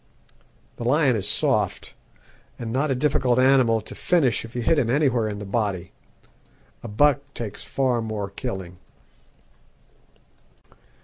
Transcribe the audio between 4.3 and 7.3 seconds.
if you hit him anywhere in the body. A buck